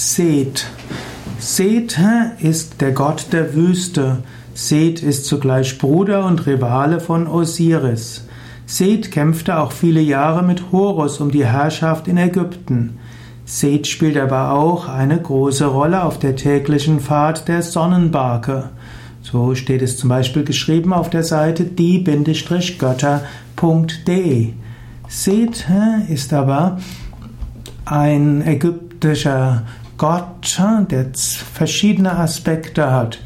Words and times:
Seth. 0.00 0.64
Seth 1.40 1.98
ist 2.40 2.80
der 2.80 2.92
Gott 2.92 3.32
der 3.32 3.56
Wüste. 3.56 4.18
Seth 4.54 5.02
ist 5.02 5.26
zugleich 5.26 5.76
Bruder 5.76 6.24
und 6.24 6.46
Rivale 6.46 7.00
von 7.00 7.26
Osiris. 7.26 8.24
Seth 8.64 9.10
kämpfte 9.10 9.58
auch 9.58 9.72
viele 9.72 10.00
Jahre 10.00 10.44
mit 10.44 10.70
Horus 10.70 11.20
um 11.20 11.32
die 11.32 11.44
Herrschaft 11.44 12.06
in 12.06 12.16
Ägypten. 12.16 13.00
Seth 13.44 13.88
spielt 13.88 14.16
aber 14.16 14.52
auch 14.52 14.88
eine 14.88 15.20
große 15.20 15.66
Rolle 15.66 16.04
auf 16.04 16.20
der 16.20 16.36
täglichen 16.36 17.00
Fahrt 17.00 17.48
der 17.48 17.62
Sonnenbarke. 17.62 18.68
So 19.20 19.56
steht 19.56 19.82
es 19.82 19.96
zum 19.96 20.10
Beispiel 20.10 20.44
geschrieben 20.44 20.92
auf 20.92 21.10
der 21.10 21.24
Seite 21.24 21.64
die-götter.de. 21.64 24.52
Seth 25.08 25.66
ist 26.08 26.32
aber 26.32 26.78
ein 27.84 28.46
ägyptischer 28.46 29.64
Gott, 29.98 30.60
der 30.90 31.06
verschiedene 31.14 32.16
Aspekte 32.16 32.92
hat. 32.92 33.18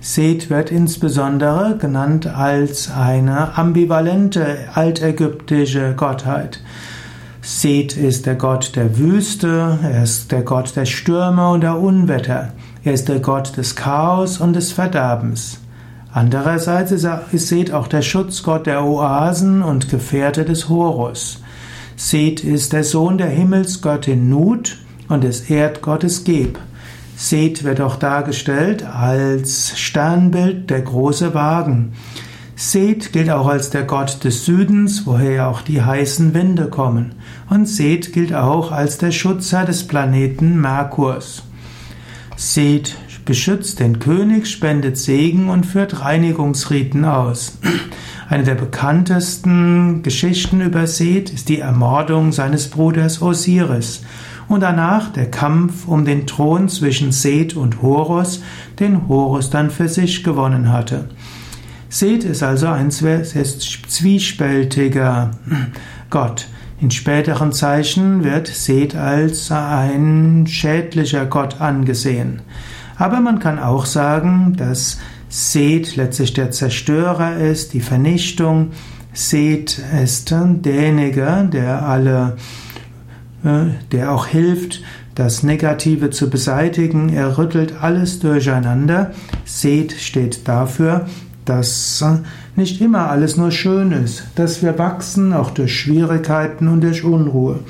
Seth 0.00 0.50
wird 0.50 0.72
insbesondere 0.72 1.78
genannt 1.78 2.26
als 2.26 2.90
eine 2.90 3.56
ambivalente 3.56 4.56
altägyptische 4.74 5.94
Gottheit. 5.96 6.60
Seth 7.42 7.96
ist 7.96 8.26
der 8.26 8.34
Gott 8.34 8.74
der 8.74 8.98
Wüste, 8.98 9.78
er 9.80 10.02
ist 10.02 10.32
der 10.32 10.42
Gott 10.42 10.74
der 10.74 10.84
Stürme 10.84 11.48
und 11.48 11.60
der 11.60 11.78
Unwetter, 11.78 12.52
er 12.82 12.92
ist 12.92 13.08
der 13.08 13.20
Gott 13.20 13.56
des 13.56 13.76
Chaos 13.76 14.38
und 14.38 14.54
des 14.54 14.72
Verderbens. 14.72 15.60
Andererseits 16.12 16.90
ist 16.90 17.06
Seth 17.48 17.70
auch 17.72 17.86
der 17.86 18.02
Schutzgott 18.02 18.66
der 18.66 18.84
Oasen 18.84 19.62
und 19.62 19.90
Gefährte 19.90 20.44
des 20.44 20.68
Horus. 20.68 21.40
Seth 21.94 22.42
ist 22.42 22.72
der 22.72 22.82
Sohn 22.82 23.16
der 23.16 23.28
Himmelsgöttin 23.28 24.28
Nut 24.28 24.78
und 25.08 25.24
des 25.24 25.50
Erdgottes 25.50 26.24
Geb. 26.24 26.58
Seth 27.16 27.64
wird 27.64 27.80
auch 27.80 27.96
dargestellt 27.96 28.84
als 28.84 29.78
Sternbild 29.78 30.68
der 30.68 30.82
große 30.82 31.32
Wagen. 31.32 31.92
Seth 32.56 33.12
gilt 33.12 33.30
auch 33.30 33.46
als 33.46 33.70
der 33.70 33.84
Gott 33.84 34.24
des 34.24 34.44
Südens, 34.44 35.06
woher 35.06 35.48
auch 35.48 35.62
die 35.62 35.82
heißen 35.82 36.34
Winde 36.34 36.68
kommen. 36.68 37.14
Und 37.50 37.66
Seth 37.66 38.12
gilt 38.12 38.34
auch 38.34 38.72
als 38.72 38.98
der 38.98 39.12
Schutzer 39.12 39.64
des 39.64 39.86
Planeten 39.86 40.60
Merkurs. 40.60 41.42
Seth 42.36 42.96
beschützt 43.24 43.80
den 43.80 43.98
König, 43.98 44.46
spendet 44.46 44.96
Segen 44.96 45.48
und 45.48 45.66
führt 45.66 46.00
Reinigungsriten 46.00 47.04
aus. 47.04 47.58
Eine 48.28 48.44
der 48.44 48.54
bekanntesten 48.54 50.02
Geschichten 50.02 50.60
über 50.60 50.86
Seth 50.86 51.30
ist 51.30 51.48
die 51.48 51.60
Ermordung 51.60 52.32
seines 52.32 52.68
Bruders 52.68 53.22
Osiris 53.22 54.02
und 54.48 54.60
danach 54.60 55.12
der 55.12 55.30
Kampf 55.30 55.88
um 55.88 56.04
den 56.04 56.26
Thron 56.26 56.68
zwischen 56.68 57.12
Seth 57.12 57.56
und 57.56 57.80
Horus, 57.82 58.42
den 58.78 59.08
Horus 59.08 59.50
dann 59.50 59.70
für 59.70 59.88
sich 59.88 60.24
gewonnen 60.24 60.72
hatte. 60.72 61.08
Seth 61.88 62.24
ist 62.24 62.42
also 62.42 62.66
ein 62.66 62.90
zwiespältiger 62.90 65.30
Gott. 66.10 66.48
In 66.80 66.90
späteren 66.90 67.52
Zeichen 67.52 68.22
wird 68.22 68.48
Seth 68.48 68.94
als 68.94 69.50
ein 69.50 70.46
schädlicher 70.46 71.24
Gott 71.24 71.60
angesehen. 71.60 72.42
Aber 72.98 73.20
man 73.20 73.38
kann 73.38 73.58
auch 73.58 73.86
sagen, 73.86 74.54
dass 74.56 74.98
Seth 75.28 75.96
letztlich 75.96 76.34
der 76.34 76.50
Zerstörer 76.50 77.36
ist, 77.36 77.72
die 77.72 77.80
Vernichtung. 77.80 78.72
Seth 79.12 79.80
ist 80.02 80.30
derjenige, 80.30 81.48
der 81.50 81.82
alle 81.82 82.36
der 83.42 84.12
auch 84.12 84.26
hilft, 84.26 84.82
das 85.14 85.42
Negative 85.42 86.10
zu 86.10 86.30
beseitigen. 86.30 87.08
Er 87.08 87.38
rüttelt 87.38 87.74
alles 87.80 88.18
durcheinander. 88.18 89.12
Seth 89.44 89.92
steht 89.92 90.46
dafür, 90.48 91.06
dass 91.44 92.04
nicht 92.56 92.80
immer 92.80 93.10
alles 93.10 93.36
nur 93.36 93.50
schön 93.50 93.92
ist, 93.92 94.24
dass 94.34 94.62
wir 94.62 94.78
wachsen, 94.78 95.32
auch 95.32 95.50
durch 95.50 95.78
Schwierigkeiten 95.78 96.68
und 96.68 96.82
durch 96.82 97.04
Unruhe. 97.04 97.60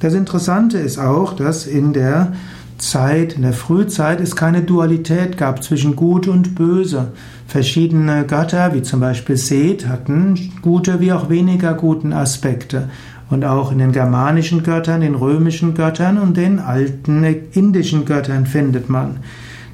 Das 0.00 0.14
Interessante 0.14 0.78
ist 0.78 0.98
auch, 0.98 1.34
dass 1.34 1.66
in 1.66 1.92
der 1.92 2.32
Zeit, 2.78 3.32
in 3.32 3.42
der 3.42 3.52
Frühzeit 3.52 4.20
es 4.20 4.36
keine 4.36 4.62
Dualität 4.62 5.36
gab 5.36 5.64
zwischen 5.64 5.96
Gut 5.96 6.28
und 6.28 6.54
Böse. 6.54 7.12
Verschiedene 7.46 8.24
Götter, 8.24 8.74
wie 8.74 8.82
zum 8.82 9.00
Beispiel 9.00 9.36
Seth, 9.36 9.88
hatten 9.88 10.52
gute 10.62 11.00
wie 11.00 11.12
auch 11.12 11.28
weniger 11.28 11.74
guten 11.74 12.12
Aspekte. 12.12 12.88
Und 13.30 13.44
auch 13.44 13.72
in 13.72 13.78
den 13.78 13.92
germanischen 13.92 14.62
Göttern, 14.62 15.02
den 15.02 15.14
römischen 15.14 15.74
Göttern 15.74 16.18
und 16.18 16.36
den 16.36 16.58
alten 16.58 17.24
indischen 17.52 18.04
Göttern 18.04 18.46
findet 18.46 18.88
man. 18.88 19.18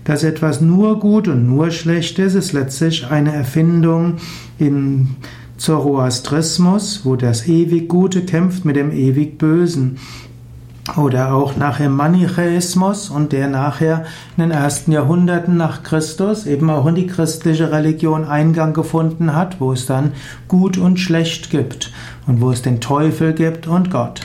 Dass 0.04 0.22
etwas 0.22 0.60
nur 0.60 1.00
gut 1.00 1.28
und 1.28 1.46
nur 1.46 1.70
schlecht 1.70 2.18
ist, 2.18 2.34
ist 2.34 2.52
letztlich 2.52 3.06
eine 3.10 3.32
Erfindung 3.32 4.14
in 4.58 5.16
Zoroastrismus, 5.56 7.02
wo 7.04 7.16
das 7.16 7.46
ewig 7.46 7.88
Gute 7.88 8.22
kämpft 8.22 8.64
mit 8.64 8.76
dem 8.76 8.90
ewig 8.90 9.38
Bösen. 9.38 9.98
Oder 10.98 11.32
auch 11.32 11.56
nachher 11.56 11.88
Manichäismus 11.88 13.08
und 13.08 13.32
der 13.32 13.48
nachher 13.48 14.04
in 14.36 14.42
den 14.42 14.50
ersten 14.50 14.92
Jahrhunderten 14.92 15.56
nach 15.56 15.82
Christus 15.82 16.44
eben 16.44 16.68
auch 16.68 16.84
in 16.86 16.94
die 16.94 17.06
christliche 17.06 17.72
Religion 17.72 18.26
Eingang 18.26 18.74
gefunden 18.74 19.34
hat, 19.34 19.60
wo 19.62 19.72
es 19.72 19.86
dann 19.86 20.12
Gut 20.46 20.76
und 20.76 21.00
Schlecht 21.00 21.48
gibt 21.48 21.90
und 22.26 22.42
wo 22.42 22.50
es 22.50 22.60
den 22.60 22.82
Teufel 22.82 23.32
gibt 23.32 23.66
und 23.66 23.90
Gott. 23.90 24.20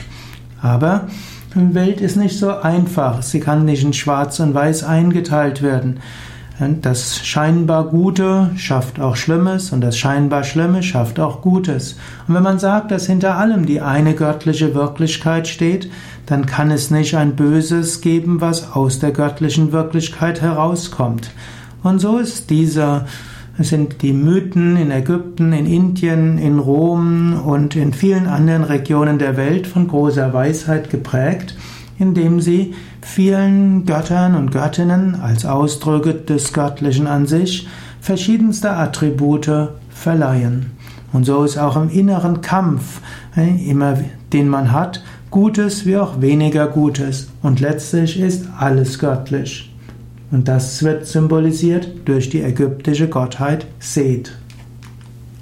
Aber 0.60 1.08
die 1.54 1.74
Welt 1.74 2.02
ist 2.02 2.16
nicht 2.16 2.38
so 2.38 2.50
einfach, 2.50 3.22
sie 3.22 3.40
kann 3.40 3.64
nicht 3.64 3.82
in 3.82 3.94
Schwarz 3.94 4.38
und 4.38 4.54
Weiß 4.54 4.84
eingeteilt 4.84 5.62
werden. 5.62 6.00
Das 6.82 7.24
scheinbar 7.24 7.84
Gute 7.84 8.50
schafft 8.56 9.00
auch 9.00 9.16
Schlimmes 9.16 9.72
und 9.72 9.80
das 9.80 9.96
scheinbar 9.96 10.44
Schlimme 10.44 10.82
schafft 10.82 11.18
auch 11.18 11.40
Gutes. 11.40 11.96
Und 12.28 12.34
wenn 12.34 12.42
man 12.42 12.58
sagt, 12.58 12.90
dass 12.90 13.06
hinter 13.06 13.36
allem 13.38 13.64
die 13.64 13.80
eine 13.80 14.14
göttliche 14.14 14.74
Wirklichkeit 14.74 15.48
steht, 15.48 15.90
dann 16.26 16.44
kann 16.44 16.70
es 16.70 16.90
nicht 16.90 17.14
ein 17.14 17.34
Böses 17.34 18.02
geben, 18.02 18.42
was 18.42 18.72
aus 18.72 18.98
der 18.98 19.12
göttlichen 19.12 19.72
Wirklichkeit 19.72 20.42
herauskommt. 20.42 21.30
Und 21.82 21.98
so 21.98 22.18
ist 22.18 22.50
dieser 22.50 23.06
sind 23.58 24.02
die 24.02 24.12
Mythen 24.12 24.76
in 24.76 24.90
Ägypten, 24.90 25.52
in 25.52 25.64
Indien, 25.64 26.36
in 26.36 26.58
Rom 26.58 27.40
und 27.42 27.74
in 27.74 27.94
vielen 27.94 28.26
anderen 28.26 28.64
Regionen 28.64 29.18
der 29.18 29.36
Welt 29.38 29.66
von 29.66 29.88
großer 29.88 30.32
Weisheit 30.32 30.90
geprägt 30.90 31.54
indem 32.00 32.40
sie 32.40 32.74
vielen 33.02 33.86
Göttern 33.86 34.34
und 34.34 34.50
Göttinnen 34.50 35.14
als 35.14 35.44
Ausdrücke 35.44 36.14
des 36.14 36.52
Göttlichen 36.52 37.06
an 37.06 37.26
sich 37.26 37.68
verschiedenste 38.00 38.72
Attribute 38.72 39.68
verleihen. 39.90 40.72
Und 41.12 41.24
so 41.24 41.44
ist 41.44 41.58
auch 41.58 41.76
im 41.76 41.90
inneren 41.90 42.40
Kampf, 42.40 43.00
äh, 43.36 43.68
immer, 43.68 43.98
den 44.32 44.48
man 44.48 44.72
hat, 44.72 45.02
Gutes 45.30 45.86
wie 45.86 45.96
auch 45.96 46.20
weniger 46.20 46.66
Gutes. 46.66 47.28
Und 47.42 47.60
letztlich 47.60 48.18
ist 48.18 48.46
alles 48.58 48.98
göttlich. 48.98 49.72
Und 50.30 50.48
das 50.48 50.82
wird 50.82 51.06
symbolisiert 51.06 51.88
durch 52.04 52.30
die 52.30 52.42
ägyptische 52.42 53.08
Gottheit 53.08 53.66
Seth. 53.78 54.32